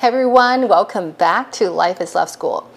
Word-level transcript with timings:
Hey 0.00 0.06
everyone, 0.06 0.68
welcome 0.68 1.10
back 1.10 1.50
to 1.54 1.70
Life 1.70 2.00
is 2.00 2.14
Love 2.14 2.30
School. 2.30 2.70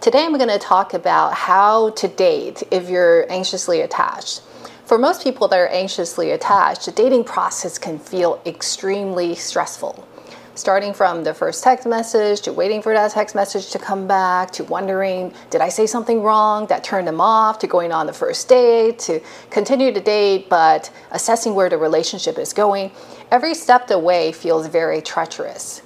Today 0.00 0.24
I'm 0.24 0.38
going 0.38 0.48
to 0.48 0.60
talk 0.60 0.94
about 0.94 1.34
how 1.34 1.90
to 1.90 2.06
date 2.06 2.62
if 2.70 2.88
you're 2.88 3.26
anxiously 3.32 3.80
attached. 3.80 4.42
For 4.84 4.96
most 4.96 5.24
people 5.24 5.48
that 5.48 5.58
are 5.58 5.66
anxiously 5.66 6.30
attached, 6.30 6.84
the 6.84 6.92
dating 6.92 7.24
process 7.24 7.78
can 7.78 7.98
feel 7.98 8.40
extremely 8.46 9.34
stressful. 9.34 10.06
Starting 10.54 10.94
from 10.94 11.24
the 11.24 11.34
first 11.34 11.64
text 11.64 11.84
message 11.84 12.42
to 12.42 12.52
waiting 12.52 12.80
for 12.80 12.92
that 12.94 13.10
text 13.10 13.34
message 13.34 13.72
to 13.72 13.80
come 13.80 14.06
back 14.06 14.52
to 14.52 14.62
wondering, 14.62 15.34
did 15.50 15.60
I 15.60 15.70
say 15.70 15.84
something 15.84 16.22
wrong 16.22 16.68
that 16.68 16.84
turned 16.84 17.08
them 17.08 17.20
off, 17.20 17.58
to 17.58 17.66
going 17.66 17.90
on 17.90 18.06
the 18.06 18.12
first 18.12 18.48
date, 18.48 19.00
to 19.00 19.18
continue 19.50 19.92
to 19.92 20.00
date 20.00 20.48
but 20.48 20.92
assessing 21.10 21.56
where 21.56 21.68
the 21.68 21.76
relationship 21.76 22.38
is 22.38 22.52
going. 22.52 22.92
Every 23.32 23.54
step 23.54 23.82
of 23.82 23.88
the 23.88 23.98
way 23.98 24.30
feels 24.30 24.68
very 24.68 25.02
treacherous. 25.02 25.82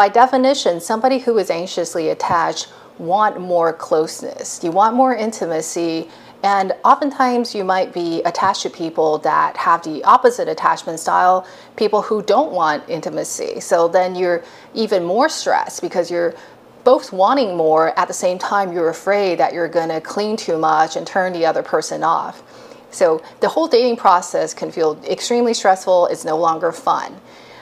By 0.00 0.08
definition, 0.08 0.80
somebody 0.80 1.18
who 1.18 1.36
is 1.36 1.50
anxiously 1.50 2.08
attached 2.08 2.72
want 2.98 3.38
more 3.38 3.70
closeness. 3.74 4.64
You 4.64 4.70
want 4.70 4.96
more 4.96 5.14
intimacy 5.14 6.08
and 6.42 6.72
oftentimes 6.86 7.54
you 7.54 7.64
might 7.64 7.92
be 7.92 8.22
attached 8.22 8.62
to 8.62 8.70
people 8.70 9.18
that 9.18 9.58
have 9.58 9.82
the 9.84 10.02
opposite 10.04 10.48
attachment 10.48 11.00
style, 11.00 11.46
people 11.76 12.00
who 12.00 12.22
don't 12.22 12.50
want 12.50 12.88
intimacy. 12.88 13.60
So 13.60 13.88
then 13.88 14.14
you're 14.14 14.42
even 14.72 15.04
more 15.04 15.28
stressed 15.28 15.82
because 15.82 16.10
you're 16.10 16.34
both 16.82 17.12
wanting 17.12 17.54
more 17.54 17.92
at 17.98 18.08
the 18.08 18.14
same 18.14 18.38
time 18.38 18.72
you're 18.72 18.88
afraid 18.88 19.38
that 19.38 19.52
you're 19.52 19.68
going 19.68 19.90
to 19.90 20.00
cling 20.00 20.38
too 20.38 20.56
much 20.56 20.96
and 20.96 21.06
turn 21.06 21.34
the 21.34 21.44
other 21.44 21.62
person 21.62 22.02
off. 22.02 22.42
So 22.90 23.22
the 23.40 23.50
whole 23.50 23.68
dating 23.68 23.98
process 23.98 24.54
can 24.54 24.72
feel 24.72 24.98
extremely 25.04 25.52
stressful, 25.52 26.06
it's 26.06 26.24
no 26.24 26.38
longer 26.38 26.72
fun. 26.72 27.20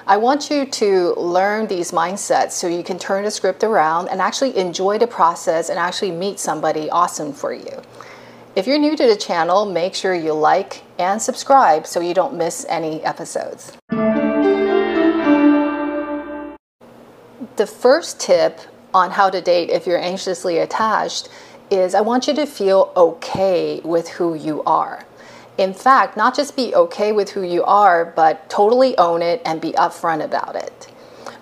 I 0.08 0.16
want 0.16 0.48
you 0.48 0.64
to 0.64 1.12
learn 1.18 1.66
these 1.66 1.92
mindsets 1.92 2.52
so 2.52 2.66
you 2.66 2.82
can 2.82 2.98
turn 2.98 3.24
the 3.24 3.30
script 3.30 3.62
around 3.62 4.08
and 4.08 4.22
actually 4.22 4.56
enjoy 4.56 4.96
the 4.96 5.06
process 5.06 5.68
and 5.68 5.78
actually 5.78 6.12
meet 6.12 6.40
somebody 6.40 6.88
awesome 6.88 7.34
for 7.34 7.52
you. 7.52 7.82
If 8.56 8.66
you're 8.66 8.78
new 8.78 8.96
to 8.96 9.06
the 9.06 9.16
channel, 9.16 9.66
make 9.66 9.94
sure 9.94 10.14
you 10.14 10.32
like 10.32 10.80
and 10.98 11.20
subscribe 11.20 11.86
so 11.86 12.00
you 12.00 12.14
don't 12.14 12.32
miss 12.38 12.64
any 12.70 13.02
episodes. 13.04 13.76
The 17.56 17.66
first 17.66 18.18
tip 18.18 18.60
on 18.94 19.10
how 19.10 19.28
to 19.28 19.42
date 19.42 19.68
if 19.68 19.86
you're 19.86 20.00
anxiously 20.00 20.56
attached 20.56 21.28
is 21.70 21.94
I 21.94 22.00
want 22.00 22.26
you 22.26 22.34
to 22.36 22.46
feel 22.46 22.94
okay 22.96 23.82
with 23.84 24.08
who 24.08 24.32
you 24.32 24.62
are. 24.62 25.04
In 25.58 25.74
fact, 25.74 26.16
not 26.16 26.36
just 26.36 26.54
be 26.54 26.72
okay 26.74 27.10
with 27.10 27.30
who 27.30 27.42
you 27.42 27.64
are, 27.64 28.04
but 28.04 28.48
totally 28.48 28.96
own 28.96 29.22
it 29.22 29.42
and 29.44 29.60
be 29.60 29.72
upfront 29.72 30.24
about 30.24 30.54
it. 30.54 30.86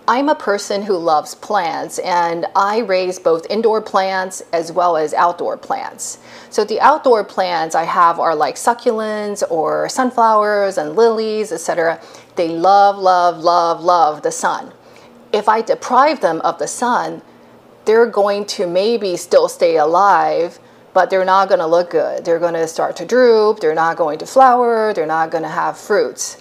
I'm 0.09 0.29
a 0.29 0.35
person 0.35 0.83
who 0.83 0.97
loves 0.97 1.35
plants 1.35 1.99
and 1.99 2.47
I 2.55 2.79
raise 2.79 3.19
both 3.19 3.45
indoor 3.51 3.83
plants 3.83 4.43
as 4.53 4.73
well 4.73 4.97
as 4.97 5.13
outdoor 5.13 5.59
plants. 5.59 6.19
So 6.49 6.65
the 6.65 6.81
outdoor 6.81 7.25
plants 7.25 7.75
I 7.75 7.85
have 7.85 8.19
are 8.19 8.35
like 8.35 8.55
succulents 8.55 9.43
or 9.51 9.89
sunflowers 9.89 10.79
and 10.79 10.97
lilies, 10.97 11.53
etc. 11.53 12.01
They 12.37 12.49
love, 12.49 12.97
love, 12.99 13.39
love, 13.41 13.83
love 13.83 14.23
the 14.23 14.33
sun. 14.33 14.73
If 15.33 15.49
I 15.49 15.61
deprive 15.61 16.21
them 16.21 16.41
of 16.41 16.59
the 16.59 16.69
sun, 16.69 17.21
they're 17.85 18.07
going 18.07 18.47
to 18.47 18.67
maybe 18.67 19.17
still 19.17 19.49
stay 19.49 19.77
alive, 19.77 20.59
but 20.97 21.11
they're 21.11 21.27
not 21.27 21.47
going 21.47 21.59
to 21.59 21.67
look 21.67 21.91
good. 21.91 22.25
They're 22.25 22.39
going 22.39 22.55
to 22.55 22.67
start 22.67 22.97
to 22.97 23.05
droop, 23.05 23.61
they're 23.61 23.75
not 23.75 23.99
going 23.99 24.19
to 24.21 24.25
flower, 24.25 24.95
they're 24.95 25.05
not 25.05 25.31
going 25.31 25.43
to 25.43 25.51
have 25.51 25.77
fruits. 25.77 26.39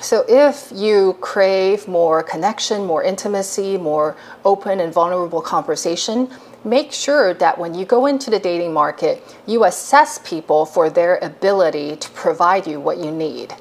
So, 0.00 0.24
if 0.28 0.70
you 0.72 1.16
crave 1.20 1.88
more 1.88 2.22
connection, 2.22 2.86
more 2.86 3.02
intimacy, 3.02 3.76
more 3.76 4.16
open 4.44 4.78
and 4.78 4.92
vulnerable 4.92 5.40
conversation, 5.40 6.30
make 6.62 6.92
sure 6.92 7.34
that 7.34 7.58
when 7.58 7.74
you 7.74 7.84
go 7.84 8.06
into 8.06 8.30
the 8.30 8.38
dating 8.38 8.72
market, 8.72 9.20
you 9.44 9.64
assess 9.64 10.20
people 10.22 10.66
for 10.66 10.88
their 10.88 11.18
ability 11.20 11.96
to 11.96 12.08
provide 12.10 12.64
you 12.64 12.78
what 12.78 12.98
you 12.98 13.10
need. 13.10 13.56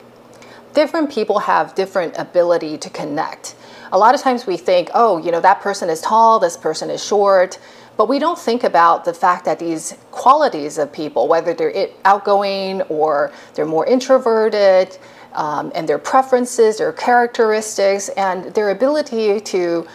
Different 0.75 1.09
people 1.09 1.39
have 1.39 1.73
different 1.73 2.13
ability 2.19 2.77
to 2.77 2.89
connect. 2.91 3.55
A 3.91 3.97
lot 3.97 4.15
of 4.15 4.21
times 4.21 4.45
we 4.45 4.57
think, 4.57 4.89
oh, 4.93 5.17
you 5.17 5.31
know, 5.31 5.41
that 5.41 5.61
person 5.61 5.89
is 5.89 6.01
tall, 6.01 6.39
this 6.39 6.57
person 6.57 6.89
is 6.89 7.03
short, 7.03 7.59
but 7.97 8.09
we 8.09 8.19
don't 8.19 8.37
think 8.37 8.63
about 8.63 9.05
the 9.05 9.13
fact 9.13 9.45
that 9.45 9.59
these 9.59 9.95
qualities 10.11 10.77
of 10.77 10.91
people, 10.91 11.27
whether 11.27 11.53
they're 11.53 11.89
outgoing 12.03 12.81
or 12.83 13.31
they're 13.53 13.65
more 13.65 13.85
introverted, 13.85 14.97
um, 15.33 15.71
and 15.75 15.87
their 15.87 15.99
preferences, 15.99 16.77
their 16.77 16.93
characteristics, 16.93 18.09
and 18.09 18.53
their 18.53 18.69
ability 18.69 19.39
to 19.41 19.87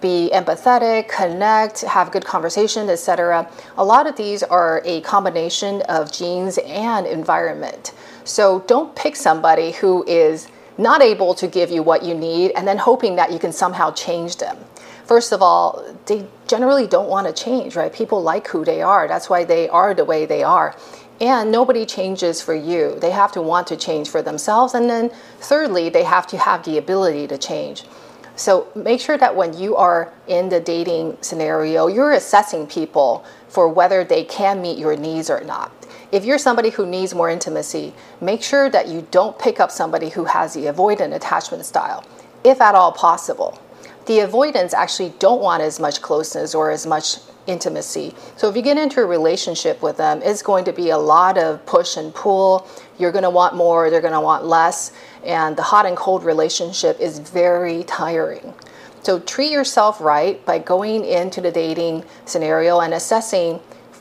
be 0.00 0.30
empathetic, 0.32 1.08
connect, 1.08 1.80
have 1.82 2.12
good 2.12 2.24
conversation, 2.24 2.88
etc. 2.88 3.50
A 3.76 3.84
lot 3.84 4.06
of 4.06 4.16
these 4.16 4.42
are 4.42 4.80
a 4.84 5.00
combination 5.00 5.82
of 5.82 6.12
genes 6.12 6.58
and 6.58 7.06
environment. 7.06 7.92
So 8.24 8.60
don't 8.66 8.94
pick 8.94 9.16
somebody 9.16 9.72
who 9.72 10.04
is 10.06 10.48
not 10.78 11.02
able 11.02 11.34
to 11.34 11.46
give 11.46 11.70
you 11.70 11.82
what 11.82 12.04
you 12.04 12.14
need 12.14 12.52
and 12.52 12.66
then 12.66 12.78
hoping 12.78 13.16
that 13.16 13.32
you 13.32 13.38
can 13.38 13.52
somehow 13.52 13.90
change 13.92 14.36
them. 14.36 14.56
First 15.04 15.32
of 15.32 15.42
all, 15.42 15.84
they 16.06 16.26
generally 16.46 16.86
don't 16.86 17.08
want 17.08 17.26
to 17.26 17.32
change, 17.32 17.74
right? 17.76 17.92
People 17.92 18.22
like 18.22 18.46
who 18.48 18.64
they 18.64 18.82
are. 18.82 19.08
That's 19.08 19.28
why 19.28 19.44
they 19.44 19.68
are 19.68 19.94
the 19.94 20.04
way 20.04 20.26
they 20.26 20.42
are. 20.42 20.76
And 21.20 21.50
nobody 21.50 21.84
changes 21.84 22.40
for 22.40 22.54
you. 22.54 22.96
They 23.00 23.10
have 23.10 23.32
to 23.32 23.42
want 23.42 23.66
to 23.68 23.76
change 23.76 24.08
for 24.08 24.22
themselves. 24.22 24.74
And 24.74 24.88
then, 24.88 25.10
thirdly, 25.40 25.88
they 25.88 26.04
have 26.04 26.26
to 26.28 26.38
have 26.38 26.62
the 26.64 26.78
ability 26.78 27.26
to 27.28 27.38
change. 27.38 27.84
So 28.36 28.68
make 28.76 29.00
sure 29.00 29.18
that 29.18 29.34
when 29.34 29.58
you 29.58 29.74
are 29.74 30.12
in 30.28 30.48
the 30.48 30.60
dating 30.60 31.18
scenario, 31.22 31.88
you're 31.88 32.12
assessing 32.12 32.68
people 32.68 33.24
for 33.48 33.68
whether 33.68 34.04
they 34.04 34.22
can 34.22 34.62
meet 34.62 34.78
your 34.78 34.94
needs 34.94 35.28
or 35.28 35.40
not. 35.42 35.72
If 36.10 36.24
you're 36.24 36.38
somebody 36.38 36.70
who 36.70 36.86
needs 36.86 37.14
more 37.14 37.28
intimacy, 37.28 37.92
make 38.20 38.42
sure 38.42 38.70
that 38.70 38.88
you 38.88 39.06
don't 39.10 39.38
pick 39.38 39.60
up 39.60 39.70
somebody 39.70 40.08
who 40.08 40.24
has 40.24 40.54
the 40.54 40.62
avoidant 40.62 41.14
attachment 41.14 41.66
style, 41.66 42.02
if 42.44 42.62
at 42.62 42.74
all 42.74 42.92
possible. 42.92 43.60
The 44.06 44.20
avoidants 44.20 44.72
actually 44.72 45.12
don't 45.18 45.42
want 45.42 45.62
as 45.62 45.78
much 45.78 46.00
closeness 46.00 46.54
or 46.54 46.70
as 46.70 46.86
much 46.86 47.18
intimacy. 47.46 48.14
So 48.38 48.48
if 48.48 48.56
you 48.56 48.62
get 48.62 48.78
into 48.78 49.02
a 49.02 49.04
relationship 49.04 49.82
with 49.82 49.98
them, 49.98 50.22
it's 50.22 50.40
going 50.40 50.64
to 50.64 50.72
be 50.72 50.88
a 50.90 50.96
lot 50.96 51.36
of 51.36 51.64
push 51.66 51.98
and 51.98 52.14
pull. 52.14 52.66
You're 52.98 53.12
going 53.12 53.24
to 53.24 53.30
want 53.30 53.54
more, 53.54 53.90
they're 53.90 54.00
going 54.00 54.14
to 54.14 54.20
want 54.20 54.46
less, 54.46 54.92
and 55.24 55.56
the 55.58 55.62
hot 55.62 55.84
and 55.84 55.94
cold 55.94 56.24
relationship 56.24 56.98
is 57.00 57.18
very 57.18 57.84
tiring. 57.84 58.54
So 59.02 59.20
treat 59.20 59.52
yourself 59.52 60.00
right 60.00 60.44
by 60.46 60.58
going 60.58 61.04
into 61.04 61.42
the 61.42 61.52
dating 61.52 62.04
scenario 62.24 62.80
and 62.80 62.94
assessing 62.94 63.60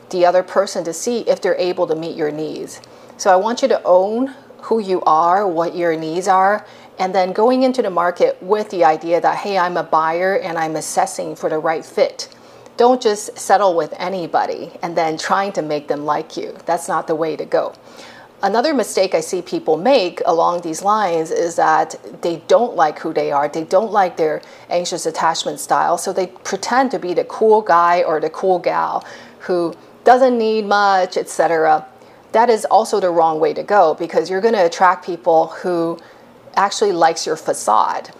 the 0.09 0.25
other 0.25 0.44
person 0.44 0.84
to 0.84 0.94
see 0.94 1.19
if 1.22 1.41
they're 1.41 1.56
able 1.56 1.88
to 1.88 1.95
meet 1.95 2.16
your 2.16 2.31
needs. 2.31 2.81
So 3.18 3.31
I 3.31 3.35
want 3.35 3.62
you 3.62 3.68
to 3.69 3.81
own 3.84 4.34
who 4.63 4.79
you 4.79 5.01
are, 5.01 5.47
what 5.47 5.75
your 5.75 5.97
needs 5.97 6.28
are, 6.28 6.66
and 7.00 7.13
then 7.13 7.31
going 7.31 7.63
into 7.63 7.81
the 7.81 7.90
market 7.90 8.41
with 8.41 8.69
the 8.69 8.84
idea 8.84 9.22
that, 9.22 9.38
hey, 9.38 9.57
I'm 9.57 9.78
a 9.78 9.84
buyer 9.84 10.38
and 10.38 10.57
I'm 10.57 10.75
assessing 10.75 11.35
for 11.35 11.50
the 11.50 11.59
right 11.59 11.85
fit. 11.85 12.29
Don't 12.75 13.01
just 13.01 13.38
settle 13.38 13.75
with 13.75 13.94
anybody 13.97 14.72
and 14.81 14.95
then 14.95 15.18
trying 15.18 15.51
to 15.53 15.62
make 15.62 15.88
them 15.88 16.06
like 16.06 16.38
you. 16.38 16.56
That's 16.66 16.88
not 16.88 17.07
the 17.07 17.16
way 17.16 17.35
to 17.35 17.45
go. 17.45 17.74
Another 18.44 18.72
mistake 18.72 19.16
I 19.16 19.22
see 19.22 19.41
people 19.41 19.78
make 19.78 20.22
along 20.24 20.62
these 20.62 20.84
lines 20.84 21.31
is 21.31 21.56
that 21.56 21.95
they 22.22 22.38
don't 22.47 22.75
like 22.75 23.00
who 23.00 23.12
they 23.12 23.31
are. 23.31 23.47
They 23.47 23.63
don't 23.63 23.91
like 23.91 24.16
their 24.18 24.44
anxious 24.69 25.07
attachment 25.07 25.59
style. 25.59 25.97
So 25.97 26.13
they 26.13 26.28
pretend 26.28 26.91
to 26.91 27.00
be 27.00 27.16
the 27.16 27.24
cool 27.24 27.63
guy 27.63 28.03
or 28.03 28.19
the 28.19 28.29
cool 28.29 28.59
gal 28.59 29.03
who 29.39 29.74
doesn't 30.07 30.38
need 30.38 30.63
much, 30.63 31.18
etc. 31.18 31.85
That 32.31 32.50
is 32.50 32.63
also 32.63 33.01
the 33.01 33.09
wrong 33.09 33.41
way 33.41 33.53
to 33.53 33.62
go 33.62 33.94
because 33.94 34.29
you're 34.29 34.40
going 34.40 34.53
to 34.53 34.66
attract 34.66 35.06
people 35.06 35.47
who 35.47 36.00
actually 36.56 36.94
likes 36.94 37.25
your 37.25 37.35
facade. 37.35 38.12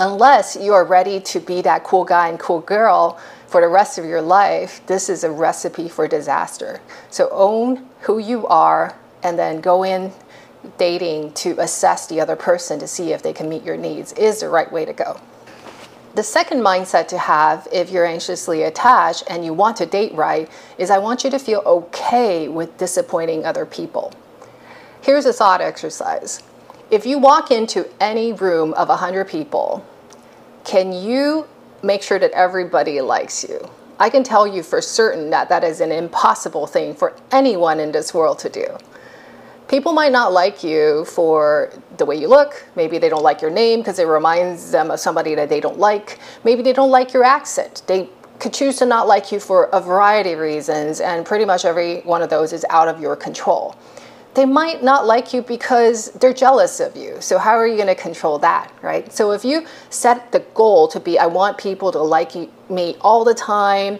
Unless 0.00 0.56
you 0.56 0.72
are 0.72 0.84
ready 0.84 1.20
to 1.20 1.38
be 1.38 1.62
that 1.62 1.84
cool 1.84 2.04
guy 2.04 2.28
and 2.28 2.36
cool 2.36 2.58
girl 2.62 3.16
for 3.46 3.60
the 3.60 3.68
rest 3.68 3.98
of 3.98 4.06
your 4.06 4.20
life, 4.20 4.84
this 4.88 5.08
is 5.08 5.22
a 5.22 5.30
recipe 5.30 5.88
for 5.88 6.08
disaster. 6.08 6.80
So 7.10 7.28
own 7.30 7.88
who 8.00 8.18
you 8.18 8.48
are 8.48 8.96
and 9.22 9.38
then 9.38 9.60
go 9.60 9.84
in 9.84 10.12
dating 10.78 11.34
to 11.34 11.60
assess 11.60 12.08
the 12.08 12.20
other 12.20 12.34
person 12.34 12.80
to 12.80 12.88
see 12.88 13.12
if 13.12 13.22
they 13.22 13.32
can 13.32 13.48
meet 13.48 13.62
your 13.62 13.76
needs 13.76 14.12
is 14.14 14.40
the 14.40 14.48
right 14.48 14.72
way 14.72 14.84
to 14.84 14.92
go. 14.92 15.20
The 16.14 16.22
second 16.22 16.60
mindset 16.60 17.08
to 17.08 17.18
have 17.18 17.68
if 17.70 17.90
you're 17.90 18.06
anxiously 18.06 18.62
attached 18.62 19.24
and 19.28 19.44
you 19.44 19.52
want 19.52 19.76
to 19.76 19.86
date 19.86 20.14
right 20.14 20.50
is 20.78 20.90
I 20.90 20.98
want 20.98 21.24
you 21.24 21.30
to 21.30 21.38
feel 21.38 21.62
okay 21.64 22.48
with 22.48 22.76
disappointing 22.78 23.44
other 23.44 23.66
people. 23.66 24.12
Here's 25.00 25.26
a 25.26 25.32
thought 25.32 25.60
exercise. 25.60 26.42
If 26.90 27.06
you 27.06 27.18
walk 27.18 27.50
into 27.50 27.88
any 28.00 28.32
room 28.32 28.72
of 28.74 28.88
100 28.88 29.28
people, 29.28 29.84
can 30.64 30.92
you 30.92 31.46
make 31.82 32.02
sure 32.02 32.18
that 32.18 32.30
everybody 32.32 33.00
likes 33.00 33.44
you. 33.44 33.68
I 33.98 34.10
can 34.10 34.22
tell 34.22 34.46
you 34.46 34.62
for 34.62 34.80
certain 34.80 35.30
that 35.30 35.48
that 35.48 35.64
is 35.64 35.80
an 35.80 35.92
impossible 35.92 36.66
thing 36.66 36.94
for 36.94 37.16
anyone 37.32 37.80
in 37.80 37.92
this 37.92 38.14
world 38.14 38.38
to 38.40 38.48
do. 38.48 38.66
People 39.68 39.92
might 39.92 40.12
not 40.12 40.32
like 40.32 40.64
you 40.64 41.04
for 41.04 41.70
the 41.98 42.06
way 42.06 42.16
you 42.16 42.26
look. 42.26 42.66
Maybe 42.74 42.96
they 42.96 43.10
don't 43.10 43.22
like 43.22 43.42
your 43.42 43.50
name 43.50 43.80
because 43.80 43.98
it 43.98 44.06
reminds 44.06 44.70
them 44.70 44.90
of 44.90 44.98
somebody 44.98 45.34
that 45.34 45.50
they 45.50 45.60
don't 45.60 45.78
like. 45.78 46.18
Maybe 46.42 46.62
they 46.62 46.72
don't 46.72 46.90
like 46.90 47.12
your 47.12 47.22
accent. 47.22 47.82
They 47.86 48.08
could 48.38 48.54
choose 48.54 48.76
to 48.78 48.86
not 48.86 49.06
like 49.06 49.30
you 49.30 49.38
for 49.38 49.64
a 49.72 49.80
variety 49.80 50.32
of 50.32 50.38
reasons, 50.38 51.00
and 51.00 51.26
pretty 51.26 51.44
much 51.44 51.66
every 51.66 52.00
one 52.00 52.22
of 52.22 52.30
those 52.30 52.54
is 52.54 52.64
out 52.70 52.88
of 52.88 53.00
your 53.00 53.14
control. 53.14 53.76
They 54.34 54.46
might 54.46 54.82
not 54.82 55.06
like 55.06 55.34
you 55.34 55.42
because 55.42 56.12
they're 56.12 56.32
jealous 56.32 56.80
of 56.80 56.96
you. 56.96 57.20
So, 57.20 57.38
how 57.38 57.52
are 57.52 57.66
you 57.66 57.76
going 57.76 57.88
to 57.88 57.94
control 57.94 58.38
that, 58.38 58.72
right? 58.80 59.12
So, 59.12 59.32
if 59.32 59.44
you 59.44 59.66
set 59.90 60.32
the 60.32 60.40
goal 60.54 60.88
to 60.88 61.00
be, 61.00 61.18
I 61.18 61.26
want 61.26 61.58
people 61.58 61.90
to 61.92 61.98
like 61.98 62.34
me 62.70 62.96
all 63.00 63.24
the 63.24 63.34
time, 63.34 63.98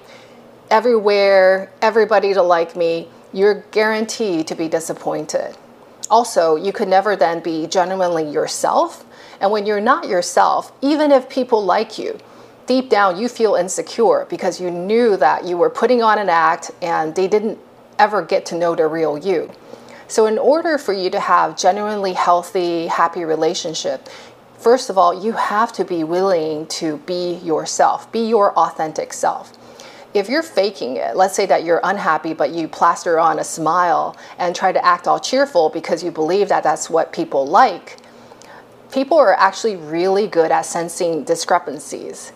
everywhere, 0.71 1.73
everybody 1.83 2.33
to 2.35 2.43
like 2.43 2.77
me, 2.77 3.09
you're 3.33 3.65
guaranteed 3.71 4.47
to 4.47 4.55
be 4.55 4.69
disappointed. 4.69 5.57
Also, 6.11 6.57
you 6.57 6.73
could 6.73 6.89
never 6.89 7.17
then 7.17 7.41
be 7.41 7.67
genuinely 7.67 8.29
yourself. 8.29 9.05
And 9.41 9.51
when 9.51 9.67
you're 9.67 9.81
not 9.81 10.09
yourself, 10.09 10.73
even 10.81 11.13
if 11.13 11.29
people 11.29 11.65
like 11.65 11.99
you, 11.99 12.19
deep 12.67 12.89
down 12.89 13.19
you 13.19 13.29
feel 13.29 13.55
insecure 13.55 14.27
because 14.29 14.61
you 14.61 14.71
knew 14.71 15.17
that 15.17 15.45
you 15.45 15.57
were 15.57 15.71
putting 15.71 16.03
on 16.03 16.19
an 16.19 16.29
act 16.29 16.71
and 16.83 17.15
they 17.15 17.29
didn't 17.29 17.59
ever 17.99 18.23
get 18.23 18.47
to 18.47 18.55
know 18.55 18.75
the 18.75 18.87
real 18.87 19.19
you. 19.19 19.51
So, 20.07 20.25
in 20.25 20.39
order 20.39 20.79
for 20.79 20.95
you 20.95 21.11
to 21.11 21.21
have 21.21 21.59
genuinely 21.59 22.15
healthy, 22.15 22.87
happy 22.87 23.25
relationship, 23.25 24.09
first 24.57 24.89
of 24.89 24.97
all, 24.97 25.23
you 25.23 25.33
have 25.33 25.71
to 25.73 25.85
be 25.85 26.03
willing 26.03 26.67
to 26.69 26.97
be 26.99 27.35
yourself, 27.35 28.11
be 28.11 28.27
your 28.27 28.55
authentic 28.59 29.13
self 29.13 29.58
if 30.15 30.29
you're 30.29 30.43
faking 30.43 30.97
it, 30.97 31.17
let's 31.17 31.35
say 31.35 31.47
that 31.47 31.65
you're 31.65 31.81
unhappy, 31.85 32.33
but 32.33 32.51
you 32.51 32.67
plaster 32.67 33.19
on 33.19 33.39
a 33.39 33.45
smile 33.45 34.17
and 34.39 34.57
try 34.57 34.73
to 34.73 34.85
act 34.85 35.07
all 35.07 35.21
cheerful 35.21 35.69
because 35.69 36.03
you 36.03 36.11
believe 36.11 36.49
that 36.49 36.63
that's 36.63 36.89
what 36.89 37.13
people 37.13 37.47
like, 37.47 37.99
people 38.93 39.19
are 39.19 39.35
actually 39.35 39.77
really 39.77 40.27
good 40.27 40.51
at 40.51 40.63
sensing 40.63 41.25
discrepancies. 41.25 42.33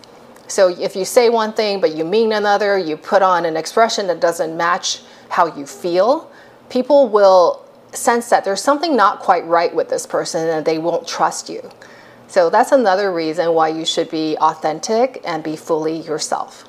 So 0.47 0.67
if 0.67 0.95
you 0.95 1.05
say 1.05 1.29
one 1.29 1.53
thing 1.53 1.81
but 1.81 1.95
you 1.95 2.05
mean 2.05 2.31
another, 2.31 2.77
you 2.77 2.95
put 2.95 3.21
on 3.21 3.45
an 3.45 3.57
expression 3.57 4.07
that 4.07 4.19
doesn't 4.19 4.55
match 4.55 5.01
how 5.29 5.55
you 5.55 5.65
feel, 5.65 6.31
people 6.69 7.07
will 7.07 7.65
sense 7.91 8.29
that 8.29 8.45
there's 8.45 8.61
something 8.61 8.95
not 8.95 9.19
quite 9.19 9.45
right 9.45 9.73
with 9.73 9.89
this 9.89 10.05
person 10.05 10.47
and 10.47 10.65
they 10.65 10.77
won't 10.77 11.07
trust 11.07 11.49
you. 11.49 11.69
So 12.27 12.49
that's 12.49 12.71
another 12.71 13.13
reason 13.13 13.53
why 13.53 13.69
you 13.69 13.85
should 13.85 14.09
be 14.09 14.37
authentic 14.37 15.21
and 15.23 15.43
be 15.43 15.55
fully 15.55 15.97
yourself. 15.97 16.65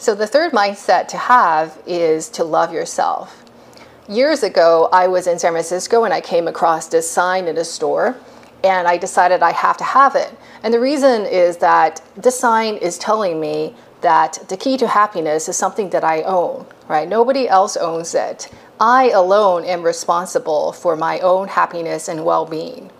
So, 0.00 0.14
the 0.14 0.26
third 0.26 0.52
mindset 0.52 1.08
to 1.08 1.18
have 1.18 1.78
is 1.86 2.30
to 2.30 2.42
love 2.42 2.72
yourself. 2.72 3.44
Years 4.08 4.42
ago, 4.42 4.88
I 4.90 5.06
was 5.08 5.26
in 5.26 5.38
San 5.38 5.52
Francisco 5.52 6.04
and 6.04 6.14
I 6.14 6.22
came 6.22 6.48
across 6.48 6.88
this 6.88 7.08
sign 7.08 7.46
in 7.46 7.58
a 7.58 7.66
store 7.66 8.16
and 8.64 8.88
I 8.88 8.96
decided 8.96 9.42
I 9.42 9.52
have 9.52 9.76
to 9.76 9.84
have 9.84 10.16
it. 10.16 10.34
And 10.62 10.72
the 10.72 10.80
reason 10.80 11.26
is 11.26 11.58
that 11.58 12.00
this 12.16 12.40
sign 12.40 12.76
is 12.76 12.96
telling 12.96 13.42
me 13.42 13.74
that 14.00 14.38
the 14.48 14.56
key 14.56 14.78
to 14.78 14.88
happiness 14.88 15.50
is 15.50 15.58
something 15.58 15.90
that 15.90 16.02
I 16.02 16.22
own, 16.22 16.64
right? 16.88 17.06
Nobody 17.06 17.46
else 17.46 17.76
owns 17.76 18.14
it. 18.14 18.48
I 18.80 19.10
alone 19.10 19.66
am 19.66 19.82
responsible 19.82 20.72
for 20.72 20.96
my 20.96 21.18
own 21.18 21.48
happiness 21.48 22.08
and 22.08 22.24
well 22.24 22.46
being 22.46 22.90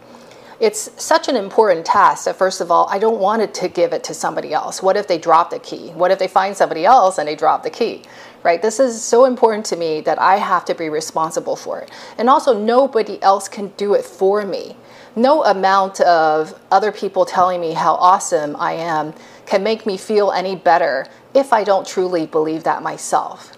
it's 0.61 0.91
such 1.03 1.27
an 1.29 1.37
important 1.37 1.87
task 1.87 2.27
that 2.27 2.37
first 2.37 2.61
of 2.61 2.71
all 2.71 2.87
i 2.91 2.99
don't 2.99 3.19
want 3.19 3.55
to 3.55 3.69
give 3.69 3.93
it 3.93 4.05
to 4.05 4.15
somebody 4.15 4.53
else. 4.53 4.83
What 4.83 4.97
if 4.97 5.09
they 5.09 5.19
drop 5.19 5.51
the 5.51 5.59
key? 5.59 5.89
What 5.91 6.11
if 6.11 6.19
they 6.19 6.29
find 6.29 6.57
somebody 6.57 6.85
else 6.85 7.19
and 7.19 7.27
they 7.27 7.35
drop 7.35 7.63
the 7.63 7.71
key? 7.71 8.03
Right? 8.43 8.61
This 8.61 8.79
is 8.81 9.03
so 9.03 9.25
important 9.25 9.65
to 9.67 9.77
me 9.77 10.01
that 10.03 10.19
i 10.19 10.37
have 10.37 10.65
to 10.67 10.75
be 10.75 10.89
responsible 10.89 11.57
for 11.57 11.81
it. 11.81 11.91
And 12.19 12.29
also 12.29 12.59
nobody 12.59 13.23
else 13.23 13.49
can 13.49 13.69
do 13.77 13.95
it 13.95 14.05
for 14.05 14.45
me. 14.45 14.77
No 15.17 15.45
amount 15.45 16.01
of 16.03 16.59
other 16.71 16.93
people 16.93 17.25
telling 17.25 17.61
me 17.61 17.73
how 17.73 17.95
awesome 17.95 18.55
i 18.57 18.73
am 18.73 19.15
can 19.47 19.63
make 19.63 19.87
me 19.87 19.97
feel 19.97 20.31
any 20.31 20.55
better 20.57 21.07
if 21.35 21.53
i 21.53 21.65
don't 21.65 21.87
truly 21.87 22.27
believe 22.27 22.65
that 22.65 22.83
myself. 22.83 23.57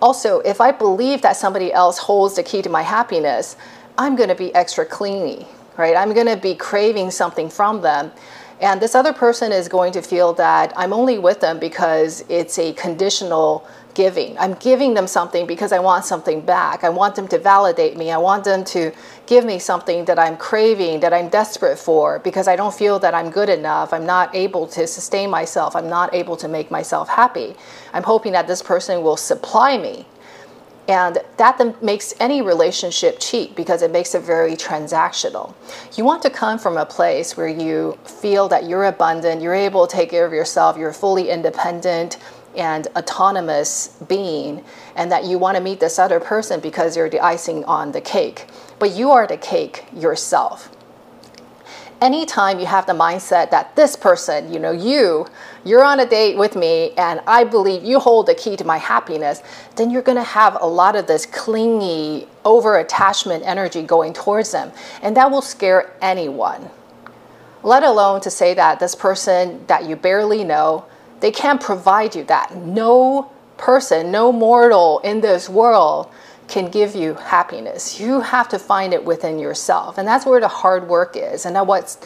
Also 0.00 0.40
if 0.40 0.60
i 0.60 0.70
believe 0.72 1.22
that 1.22 1.36
somebody 1.36 1.72
else 1.72 1.98
holds 1.98 2.36
the 2.36 2.42
key 2.42 2.60
to 2.60 2.68
my 2.68 2.82
happiness 2.82 3.56
i'm 3.96 4.14
going 4.14 4.28
to 4.28 4.34
be 4.34 4.54
extra 4.54 4.84
clingy 4.84 5.46
right? 5.76 5.96
I'm 5.96 6.12
going 6.12 6.26
to 6.26 6.36
be 6.36 6.54
craving 6.54 7.10
something 7.10 7.48
from 7.48 7.82
them. 7.82 8.12
And 8.60 8.80
this 8.80 8.94
other 8.94 9.12
person 9.12 9.52
is 9.52 9.68
going 9.68 9.92
to 9.92 10.02
feel 10.02 10.32
that 10.34 10.72
I'm 10.76 10.92
only 10.92 11.18
with 11.18 11.40
them 11.40 11.58
because 11.58 12.24
it's 12.28 12.58
a 12.58 12.72
conditional 12.72 13.66
giving. 13.96 14.36
I'm 14.38 14.54
giving 14.54 14.94
them 14.94 15.06
something 15.06 15.46
because 15.46 15.72
I 15.72 15.78
want 15.78 16.04
something 16.04 16.42
back. 16.42 16.84
I 16.84 16.90
want 16.90 17.16
them 17.16 17.26
to 17.28 17.38
validate 17.38 17.96
me. 17.96 18.12
I 18.12 18.18
want 18.18 18.44
them 18.44 18.62
to 18.64 18.92
give 19.26 19.44
me 19.44 19.58
something 19.58 20.04
that 20.04 20.18
I'm 20.18 20.36
craving, 20.36 21.00
that 21.00 21.12
I'm 21.12 21.28
desperate 21.28 21.78
for, 21.78 22.18
because 22.20 22.46
I 22.46 22.56
don't 22.56 22.74
feel 22.74 22.98
that 23.00 23.14
I'm 23.14 23.30
good 23.30 23.48
enough. 23.48 23.92
I'm 23.92 24.06
not 24.06 24.34
able 24.34 24.66
to 24.68 24.86
sustain 24.86 25.30
myself. 25.30 25.74
I'm 25.74 25.88
not 25.88 26.14
able 26.14 26.36
to 26.36 26.48
make 26.48 26.70
myself 26.70 27.08
happy. 27.08 27.56
I'm 27.94 28.02
hoping 28.02 28.32
that 28.32 28.46
this 28.46 28.62
person 28.62 29.02
will 29.02 29.16
supply 29.16 29.78
me 29.78 30.06
and 30.88 31.18
that 31.36 31.58
then 31.58 31.74
makes 31.82 32.14
any 32.20 32.42
relationship 32.42 33.18
cheap 33.18 33.56
because 33.56 33.82
it 33.82 33.90
makes 33.90 34.14
it 34.14 34.22
very 34.22 34.54
transactional. 34.54 35.54
You 35.96 36.04
want 36.04 36.22
to 36.22 36.30
come 36.30 36.58
from 36.58 36.76
a 36.76 36.86
place 36.86 37.36
where 37.36 37.48
you 37.48 37.98
feel 38.04 38.48
that 38.48 38.68
you're 38.68 38.84
abundant, 38.84 39.42
you're 39.42 39.54
able 39.54 39.86
to 39.86 39.96
take 39.96 40.10
care 40.10 40.24
of 40.24 40.32
yourself, 40.32 40.76
you're 40.76 40.92
fully 40.92 41.30
independent 41.30 42.18
and 42.56 42.86
autonomous 42.96 43.88
being, 44.08 44.64
and 44.94 45.12
that 45.12 45.24
you 45.24 45.38
want 45.38 45.56
to 45.56 45.62
meet 45.62 45.80
this 45.80 45.98
other 45.98 46.20
person 46.20 46.60
because 46.60 46.96
you're 46.96 47.10
the 47.10 47.20
icing 47.20 47.64
on 47.64 47.92
the 47.92 48.00
cake. 48.00 48.46
But 48.78 48.92
you 48.92 49.10
are 49.10 49.26
the 49.26 49.36
cake 49.36 49.84
yourself 49.94 50.70
anytime 52.00 52.58
you 52.58 52.66
have 52.66 52.86
the 52.86 52.92
mindset 52.92 53.50
that 53.50 53.74
this 53.76 53.96
person, 53.96 54.52
you 54.52 54.58
know, 54.58 54.70
you, 54.70 55.26
you're 55.64 55.84
on 55.84 56.00
a 56.00 56.06
date 56.06 56.36
with 56.36 56.56
me 56.56 56.92
and 56.96 57.20
I 57.26 57.44
believe 57.44 57.84
you 57.84 57.98
hold 57.98 58.26
the 58.26 58.34
key 58.34 58.56
to 58.56 58.64
my 58.64 58.78
happiness, 58.78 59.42
then 59.76 59.90
you're 59.90 60.02
going 60.02 60.18
to 60.18 60.24
have 60.24 60.58
a 60.60 60.66
lot 60.66 60.96
of 60.96 61.06
this 61.06 61.26
clingy, 61.26 62.28
over 62.44 62.78
attachment 62.78 63.44
energy 63.46 63.82
going 63.82 64.12
towards 64.12 64.52
them. 64.52 64.72
And 65.02 65.16
that 65.16 65.30
will 65.30 65.42
scare 65.42 65.94
anyone. 66.00 66.70
Let 67.62 67.82
alone 67.82 68.20
to 68.20 68.30
say 68.30 68.54
that 68.54 68.78
this 68.78 68.94
person 68.94 69.66
that 69.66 69.86
you 69.86 69.96
barely 69.96 70.44
know, 70.44 70.84
they 71.20 71.30
can't 71.30 71.60
provide 71.60 72.14
you 72.14 72.24
that. 72.24 72.54
No 72.54 73.30
person, 73.56 74.10
no 74.10 74.30
mortal 74.30 75.00
in 75.00 75.20
this 75.20 75.48
world 75.48 76.10
can 76.48 76.70
give 76.70 76.94
you 76.94 77.14
happiness. 77.14 77.98
You 77.98 78.20
have 78.20 78.48
to 78.50 78.58
find 78.58 78.92
it 78.92 79.04
within 79.04 79.38
yourself. 79.38 79.98
And 79.98 80.06
that's 80.06 80.24
where 80.24 80.40
the 80.40 80.48
hard 80.48 80.88
work 80.88 81.16
is. 81.16 81.44
And 81.44 81.56
what's 81.66 81.96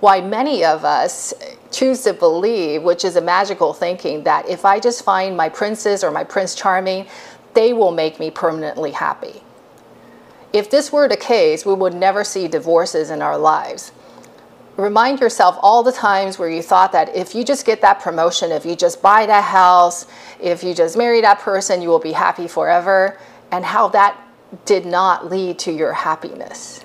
why 0.00 0.20
many 0.20 0.64
of 0.64 0.84
us 0.84 1.34
choose 1.70 2.02
to 2.04 2.14
believe, 2.14 2.82
which 2.82 3.04
is 3.04 3.16
a 3.16 3.20
magical 3.20 3.74
thinking, 3.74 4.24
that 4.24 4.48
if 4.48 4.64
I 4.64 4.80
just 4.80 5.04
find 5.04 5.36
my 5.36 5.50
princess 5.50 6.02
or 6.02 6.10
my 6.10 6.24
prince 6.24 6.54
charming, 6.54 7.06
they 7.52 7.72
will 7.74 7.90
make 7.90 8.18
me 8.18 8.30
permanently 8.30 8.92
happy. 8.92 9.42
If 10.52 10.70
this 10.70 10.90
were 10.90 11.06
the 11.06 11.16
case, 11.16 11.66
we 11.66 11.74
would 11.74 11.94
never 11.94 12.24
see 12.24 12.48
divorces 12.48 13.10
in 13.10 13.20
our 13.20 13.36
lives. 13.36 13.92
Remind 14.76 15.20
yourself 15.20 15.58
all 15.60 15.82
the 15.82 15.92
times 15.92 16.38
where 16.38 16.48
you 16.48 16.62
thought 16.62 16.92
that 16.92 17.14
if 17.14 17.34
you 17.34 17.44
just 17.44 17.66
get 17.66 17.82
that 17.82 18.00
promotion, 18.00 18.50
if 18.50 18.64
you 18.64 18.74
just 18.74 19.02
buy 19.02 19.26
that 19.26 19.44
house, 19.44 20.06
if 20.40 20.64
you 20.64 20.72
just 20.72 20.96
marry 20.96 21.20
that 21.20 21.40
person, 21.40 21.82
you 21.82 21.90
will 21.90 21.98
be 21.98 22.12
happy 22.12 22.48
forever 22.48 23.18
and 23.50 23.64
how 23.64 23.88
that 23.88 24.18
did 24.64 24.84
not 24.84 25.30
lead 25.30 25.58
to 25.60 25.72
your 25.72 25.92
happiness. 25.92 26.84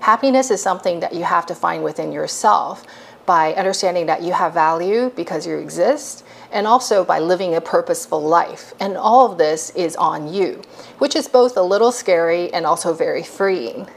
Happiness 0.00 0.50
is 0.50 0.62
something 0.62 1.00
that 1.00 1.14
you 1.14 1.24
have 1.24 1.46
to 1.46 1.54
find 1.54 1.82
within 1.82 2.12
yourself 2.12 2.84
by 3.24 3.54
understanding 3.54 4.06
that 4.06 4.22
you 4.22 4.32
have 4.32 4.54
value 4.54 5.10
because 5.16 5.46
you 5.46 5.56
exist 5.56 6.24
and 6.52 6.66
also 6.66 7.04
by 7.04 7.18
living 7.18 7.54
a 7.54 7.60
purposeful 7.60 8.22
life. 8.22 8.72
And 8.78 8.96
all 8.96 9.30
of 9.30 9.38
this 9.38 9.70
is 9.70 9.96
on 9.96 10.32
you, 10.32 10.62
which 10.98 11.16
is 11.16 11.26
both 11.26 11.56
a 11.56 11.62
little 11.62 11.90
scary 11.90 12.52
and 12.52 12.64
also 12.64 12.94
very 12.94 13.22
freeing. 13.22 13.88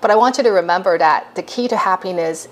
But 0.00 0.10
I 0.10 0.16
want 0.16 0.36
you 0.36 0.44
to 0.44 0.50
remember 0.50 0.96
that 0.98 1.34
the 1.34 1.42
key 1.42 1.68
to 1.68 1.76
happiness 1.76 2.48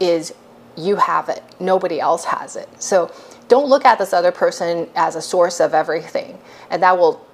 is 0.00 0.34
you 0.76 0.96
have 0.96 1.28
it, 1.28 1.42
nobody 1.60 2.00
else 2.00 2.24
has 2.24 2.56
it. 2.56 2.68
So 2.80 3.12
don't 3.48 3.68
look 3.68 3.84
at 3.84 3.98
this 3.98 4.12
other 4.12 4.32
person 4.32 4.88
as 4.94 5.16
a 5.16 5.22
source 5.22 5.60
of 5.60 5.74
everything, 5.74 6.38
and 6.70 6.82
that 6.82 6.96
will 6.98 7.26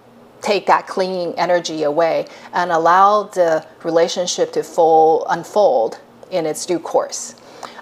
take 0.45 0.67
that 0.67 0.87
clinging 0.87 1.33
energy 1.39 1.83
away 1.83 2.27
and 2.53 2.71
allow 2.71 3.25
the 3.25 3.67
relationship 3.83 4.53
to 4.53 4.63
full, 4.63 5.27
unfold 5.29 5.99
in 6.31 6.47
its 6.47 6.67
due 6.67 6.79
course. 6.79 7.35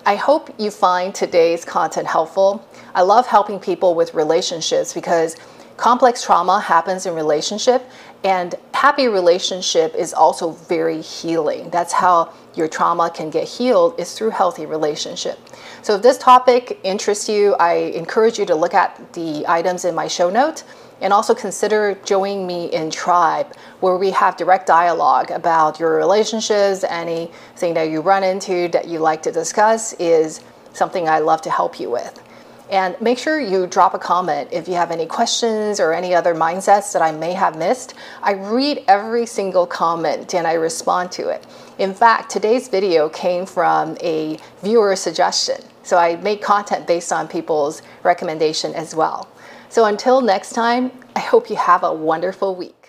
I 0.07 0.17
hope 0.17 0.51
you 0.59 0.71
find 0.71 1.15
today's 1.15 1.65
content 1.65 2.07
helpful. 2.07 2.65
I 2.95 3.03
love 3.03 3.27
helping 3.27 3.59
people 3.59 3.95
with 3.95 4.15
relationships 4.15 4.93
because 4.93 5.37
complex 5.77 6.23
trauma 6.23 6.61
happens 6.61 7.07
in 7.07 7.15
relationship 7.15 7.85
and 8.25 8.55
happy 8.75 9.09
relationship 9.09 9.95
is 9.95 10.13
also 10.13 10.51
very 10.51 11.01
healing. 11.01 11.71
That's 11.71 11.93
how 11.93 12.33
your 12.55 12.69
trauma 12.69 13.11
can 13.11 13.31
get 13.31 13.49
healed 13.49 13.99
is 13.99 14.13
through 14.13 14.31
healthy 14.31 14.67
relationship. 14.67 15.39
So 15.83 15.97
if 15.97 16.03
this 16.03 16.19
topic 16.19 16.79
interests 16.85 17.29
you, 17.29 17.55
I 17.55 17.75
encourage 17.95 18.39
you 18.39 18.47
to 18.47 18.55
look 18.55 18.75
at 18.75 19.13
the 19.15 19.45
items 19.49 19.85
in 19.85 19.95
my 19.95 20.07
show 20.07 20.31
note 20.31 20.63
And 21.03 21.13
also 21.13 21.35
consider 21.35 21.99
joining 22.05 22.47
me 22.47 22.73
in 22.73 22.89
Tribe, 22.89 23.55
where 23.81 23.97
we 23.97 24.13
have 24.13 24.37
direct 24.37 24.69
dialogue 24.69 25.33
about 25.33 25.81
your 25.81 25.97
relationships, 25.97 26.85
anything 26.85 27.75
that 27.75 27.91
you 27.91 28.01
run 28.01 28.23
into 28.23 28.69
that 28.69 28.87
you 28.87 29.01
like 29.01 29.23
to 29.25 29.33
discuss 29.33 29.95
is 29.95 30.41
something 30.73 31.09
I 31.09 31.19
love 31.19 31.43
to 31.43 31.51
help 31.51 31.81
you 31.81 31.91
with. 31.91 32.23
And 32.71 32.99
make 33.01 33.19
sure 33.19 33.39
you 33.39 33.67
drop 33.67 33.93
a 33.93 33.99
comment 33.99 34.49
if 34.53 34.67
you 34.69 34.75
have 34.75 34.91
any 34.91 35.05
questions 35.05 35.79
or 35.79 35.93
any 35.93 36.15
other 36.15 36.35
mindsets 36.35 36.93
that 36.95 37.03
I 37.03 37.13
may 37.13 37.33
have 37.33 37.59
missed. 37.59 37.95
I 38.23 38.33
read 38.33 38.83
every 38.89 39.27
single 39.27 39.67
comment 39.67 40.33
and 40.35 40.47
I 40.47 40.55
respond 40.55 41.13
to 41.13 41.29
it. 41.29 41.45
In 41.79 41.93
fact, 41.93 42.31
today's 42.31 42.69
video 42.69 43.11
came 43.11 43.45
from 43.45 43.99
a 44.01 44.39
viewer 44.63 44.97
suggestion. 44.97 45.61
So 45.83 45.99
I 45.99 46.17
make 46.17 46.41
content 46.41 46.87
based 46.87 47.13
on 47.13 47.29
people's 47.29 47.83
recommendation 48.05 48.73
as 48.73 48.95
well. 48.95 49.29
So 49.73 49.87
until 49.87 50.21
next 50.21 50.53
time, 50.53 50.93
I 51.17 51.21
hope 51.21 51.49
you 51.49 51.57
have 51.57 51.83
a 51.83 51.95
wonderful 51.95 52.55
week. 52.55 52.82